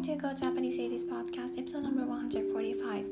[0.00, 3.04] listening to Go Japanese Ladies Podcast episode number 145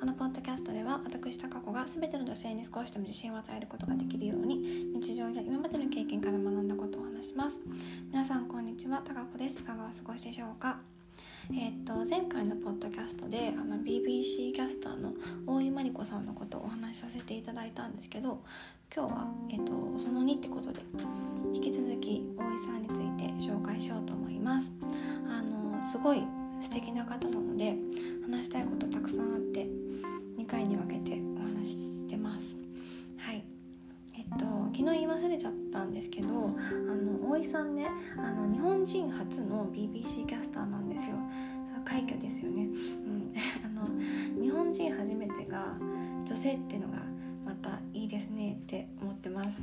[0.00, 7.60] このポッドキャストでは私高子が全ての女性に少しでも自信を与えることができるように日常や今までの経験から学んだことを話します。
[8.10, 9.02] 皆さんこんにちは。
[9.04, 9.60] 高子です。
[9.60, 10.78] いかがお過ごしでしょうか？
[11.52, 15.12] え、っと前回のポッドキャストであの BBC キャスターの
[15.46, 18.40] 大井真理子さんのことをお話しさせていただいたんですけど
[18.94, 20.80] 今日は、え、っとその2ってことで
[21.52, 24.72] 引き続き大井さんについて紹介しようと思います。
[25.92, 26.22] すごい
[26.62, 27.76] 素敵な方なので
[28.24, 29.66] 話したいことたくさんあって
[30.38, 32.56] 2回に分けてお話ししてます。
[33.18, 33.44] はい。
[34.16, 41.10] えっと昨日言い忘れちゃったんですけどあの大井さんねあの日本人初の BBC キャスターなんですよ。
[41.68, 45.76] それ快挙ですよね、うん、 あの日本人初めてが
[46.24, 47.02] 女性っていうのが
[47.44, 49.60] またいいですねって思ってます。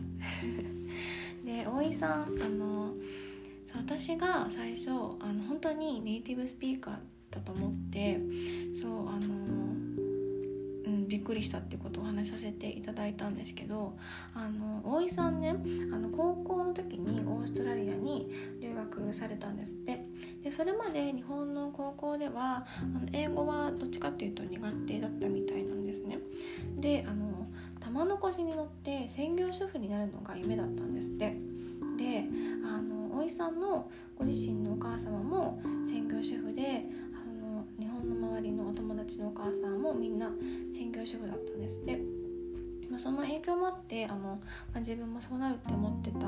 [1.44, 2.79] で大井さんあの
[3.90, 6.96] 私が最初あの本当にネイティブスピーカー
[7.32, 8.20] だと思って
[8.80, 9.20] そうあの
[10.86, 13.98] うんびっくりしたっていうことをお話しさせていただいたんですけど
[14.36, 15.56] あの大井さんね
[15.92, 18.30] あの高校の時にオーストラリアに
[18.62, 20.06] 留学されたんですって。
[20.44, 26.20] でそれまで日本の高校ではあの英語はどっちかっていうと苦手だったみたいなんですね。
[26.78, 27.48] であの
[27.80, 31.36] 玉の腰に乗って専業主婦になるのが夢だったんですって。
[31.98, 32.24] で
[33.30, 40.30] 井さんのご自身のお母様も専業主婦であの日本の周りのお友達のお母さんもみんな
[40.74, 42.00] 専業主婦だったんですって。
[42.90, 44.40] まあ、その影響もあってあの、ま
[44.78, 46.20] あ、自分もそうなるって思ってた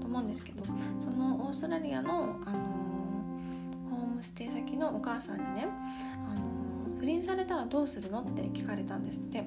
[0.00, 0.62] と思うんですけど
[0.96, 2.58] そのオーストラリアの、あの
[3.90, 5.66] ホームステイ先のお母さんにね、
[6.24, 6.44] あの
[7.00, 9.44] 不倫されたらどうするのって聞かれたんですって。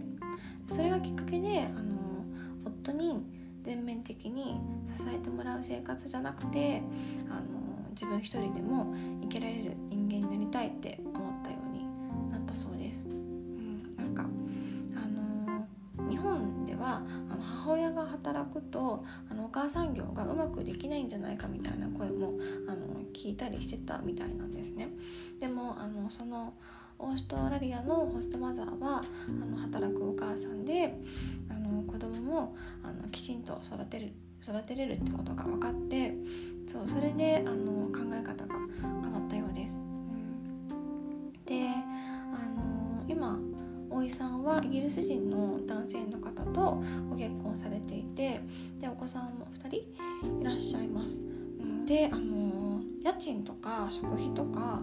[0.67, 2.25] それがきっかけで、あの
[2.65, 3.23] 夫に
[3.63, 4.59] 全面的に
[4.97, 6.81] 支えてもらう生活じゃなくて、
[7.29, 13.05] あの自分一人でも生きられる人間になりたいって思ったようになったそうです。
[13.07, 14.25] うん、なんか
[14.95, 22.33] あの日本ではあの母親が働くとあのお母さん業がうまくできないんじゃないかみたいな声も
[22.67, 24.89] あの聞いたりしてたみたいなんですね。
[25.39, 26.53] でもあのその
[27.01, 30.95] オーストラリアのホストマザーはあの働くお母さんで
[31.49, 34.13] あの子供もあのきちんと育てる
[34.43, 36.13] 育てれるってことが分かって
[36.67, 39.81] そうそれであの考え方が変わったようです。
[39.81, 43.39] うん、であの今
[43.89, 48.39] 大井さんはイギリス人の男性の方とご結婚されていて
[48.79, 51.19] でお子さんも2人いらっしゃいます。
[51.19, 51.23] う
[51.63, 54.81] ん、であの家賃とか食費とか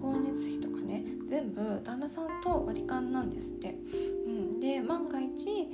[0.00, 3.76] 光熱費とかね全部旦那さんと割り勘なんですって。
[4.26, 5.68] うん、で万が一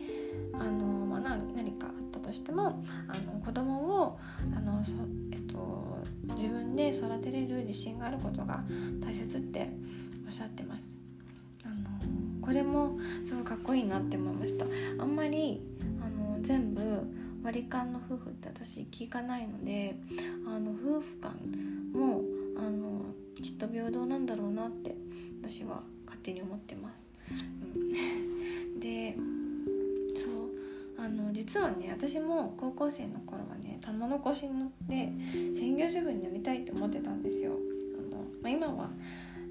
[0.52, 4.18] あの、まあ、何かあったとしてもあの子供を
[4.56, 4.94] あのそ、
[5.32, 5.98] えっと、
[6.34, 8.64] 自分で育てれる自信があることが
[9.00, 9.70] 大切って
[10.26, 11.00] おっしゃってます。
[11.64, 11.74] あの
[12.40, 14.66] これもすごいかっこいいなって思いました
[14.98, 15.62] あんまり
[16.02, 16.82] あの全部
[17.42, 19.96] 割り勘の夫婦って私聞かないので
[20.46, 21.38] あの夫婦間
[23.66, 24.94] と平等なんだろうなって
[25.42, 27.08] 私は勝手に思ってます。
[27.74, 29.16] うん、 で
[31.04, 35.12] あの実はね私も高校生の頃はね玉の腰に乗って
[35.54, 37.52] 専業主婦になりたいって思ってたんですよ。
[37.52, 38.90] あのまあ、今は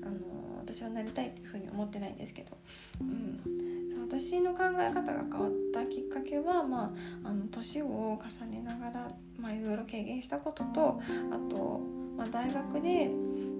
[0.01, 0.17] あの
[0.59, 2.57] 私はなりたいっていうふうに思ってないんですけど、
[3.01, 3.39] うん、
[3.87, 6.91] そう私の考え方が変わったきっかけは、ま
[7.23, 11.81] あ、あの年を重ねながら、まあ、いろいろ経験したこととあと、
[12.17, 13.11] まあ、大学で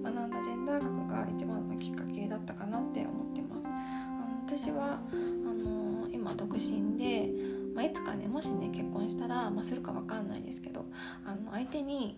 [0.04, 3.68] 学んだジェンダー学が一番のきっかけだったかなって思ってます。
[3.68, 7.30] あの私はあの今独身で
[7.74, 10.86] まあ、いつかねもしね結婚したら、まあ、するか分かんないですけど
[11.26, 12.16] あの相手に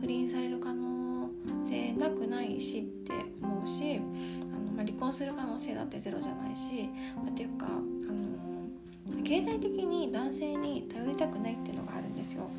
[0.00, 1.30] 不倫される可能
[1.62, 3.12] 性なくないしって
[3.42, 12.50] 思うしあの、まあ、離婚する可能性だってゼロじゃないし、まあ、っていうかあの経済的に男性に頼りたくないっていうのがあるんですよ。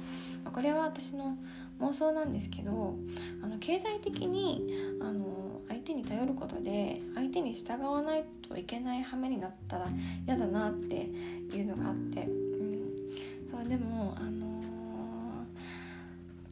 [0.51, 1.37] これは私の
[1.79, 2.95] 妄想なんですけど
[3.41, 4.67] あの経済的に
[5.01, 9.87] あの相手に頼ることで相手に従わないといけない羽目になったら
[10.27, 14.48] 嫌だなっていうのがあって、うん、そうでもあの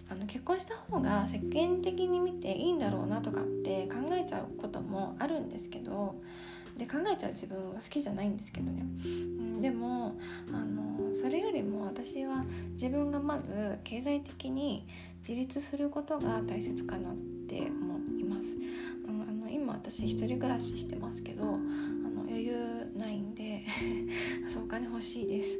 [0.10, 6.16] あの結婚した方が世間的に見ていいんだろうなとかって考えちゃうこともあるんですけど
[6.78, 10.16] で考えちゃう自分は好きじゃないんですけどね、うん、でも
[10.54, 14.86] あのそれよりも私は自分がまず経済的に
[15.28, 17.16] 自立することが大切かなっ
[17.50, 18.56] て思います、
[19.08, 23.66] あの今私一人暮らししてますけどあの余裕ないんで
[24.48, 25.58] そうお金欲しいです。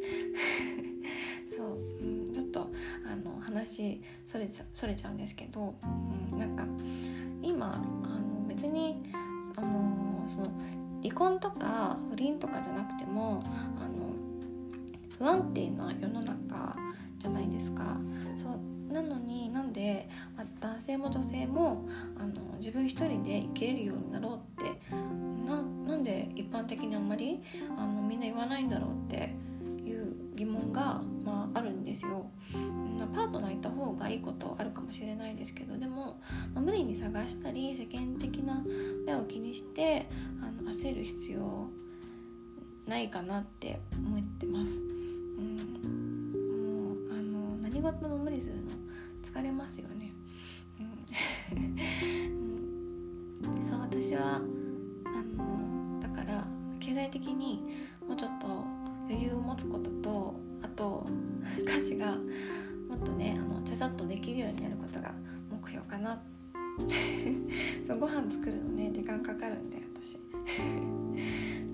[3.58, 5.74] 話それそれちゃうんですけど、
[6.32, 6.64] うん、なんか
[7.42, 9.04] 今あの別に
[9.56, 10.52] あのその
[11.02, 13.44] 離婚とか不倫とかじゃなくても
[13.80, 14.14] あの
[15.18, 16.76] 不安定な世の中
[17.18, 17.98] じゃないですか
[18.38, 21.86] そうなのになんで、まあ、男性も女性も
[22.18, 24.96] あの自分一人で生きれるようになろうって
[25.46, 27.42] ななんで一般的にあんまり
[27.78, 29.34] あのみんな言わないんだろうって
[29.86, 32.30] いう疑問が、まあ、あるんですよ。
[33.06, 36.20] パートナーいた方がいいことあるかもしれないですけどでも、
[36.54, 38.64] まあ、無理に探したり世間的な
[39.06, 40.08] 目を気にして
[40.42, 41.70] あの焦る必要
[42.88, 44.82] ないかなって思ってます。
[44.82, 45.56] うん、
[46.80, 48.62] もうあの何事も無理するの
[49.22, 50.14] 疲れますよね。
[50.80, 50.84] う
[53.50, 56.48] ん、 そう私はあのだから
[56.80, 57.62] 経済的に
[58.08, 58.48] もうちょっと
[59.10, 61.06] 余裕を持つこととあと
[61.64, 62.18] 歌詞が
[62.98, 65.14] っとねあのちゃちゃっとできるようになることが
[65.50, 66.22] 目標かな。
[67.88, 70.18] そうご飯作るのね時間かかるんで私。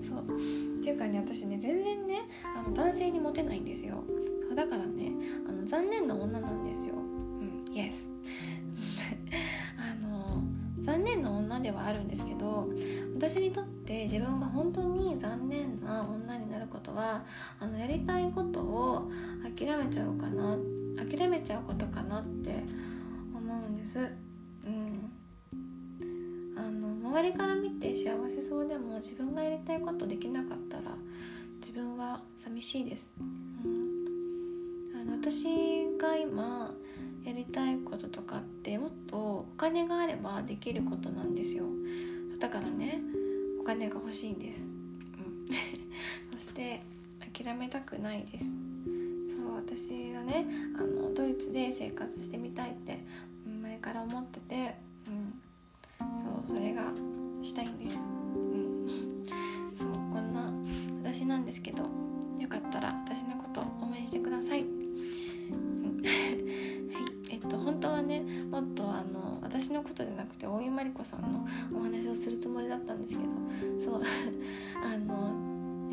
[0.00, 0.78] そう。
[0.80, 2.22] っていうかね私ね全然ね
[2.56, 4.04] あの男性にモテないんですよ。
[4.40, 5.12] そうだからね
[5.48, 6.94] あの残念な女なんですよ。
[6.94, 8.10] うん Yes
[9.76, 10.42] あの
[10.80, 12.68] 残念な女ではあるんですけど
[13.14, 17.24] 私にとって自分が本当に残念な女になることは
[17.58, 19.10] あのやりたいことを
[19.56, 22.62] 諦めちゃうかなって諦めちゃうことかなって
[23.34, 23.98] 思うんです。
[24.66, 25.10] うん。
[26.56, 30.96] あの周りから見て幸せそうでも自分がやりたいことできなかったら
[31.60, 33.22] 自分は寂しいです、う
[33.68, 35.44] ん、あの私
[35.98, 36.72] が今
[37.24, 41.64] やりたいこととかってもっとお金があればできることなんですよ。
[42.38, 43.00] だからね
[43.58, 45.46] お金が欲しいんです、うん、
[46.38, 46.82] そして
[47.32, 48.46] 諦めたくないです。
[49.54, 50.46] 私がね
[50.76, 52.98] あのドイツで生活してみたいって
[53.62, 54.74] 前から思ってて、
[55.08, 55.34] うん、
[56.44, 56.82] そうそれが
[57.42, 58.86] したいんです、うん、
[59.74, 60.52] そうこんな
[61.02, 61.82] 私なんですけど
[62.38, 64.68] よかったら私のこと応援してください、 はい。
[67.30, 73.30] えっと本当はねもっとあの私のことじゃなくて大井真理子さんのお話をするつもりだったんですけど
[73.80, 74.02] そう。
[74.82, 75.43] あの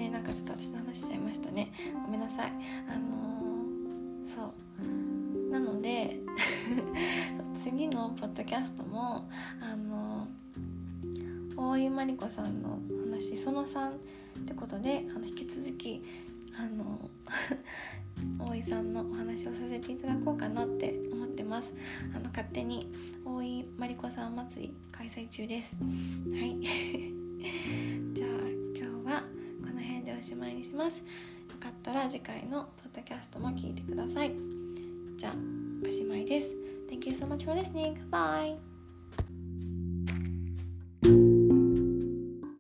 [0.02, 1.72] ねなんかちょっと私の話しちゃいましたね。
[2.06, 2.52] ごめんなさい。
[2.90, 5.52] あのー、そう。
[5.52, 6.20] なので
[7.64, 9.30] 次のポッドキャストも
[9.62, 13.94] あのー、大井真理子さんの話その3っ
[14.48, 16.02] てことであの引き続き
[16.58, 17.10] あの
[18.40, 21.74] 大井さんのお話をさせていただこうかなって思ってます。
[22.16, 22.88] あの勝手に
[23.24, 25.78] 大井真理子さん祭り開催中です。
[25.80, 27.21] はい。
[30.64, 31.06] しますよ
[31.60, 34.36] かったら次回のポッドキャストも聞いてください
[35.18, 35.34] じゃあ
[35.86, 36.58] おしまいです
[36.90, 37.98] Thank you so much for listening.
[38.10, 38.71] Bye!